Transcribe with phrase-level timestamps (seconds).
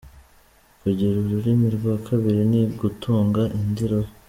[0.81, 4.11] Kugira ururimi rwa kabiri ni ugutunga indi roho”.